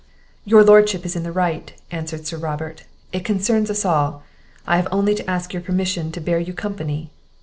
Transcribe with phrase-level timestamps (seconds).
[0.45, 4.23] "Your Lordship is in the right," answered Sir Robert, "it concerns us all.
[4.65, 7.11] I have only to ask your permission to bear you company."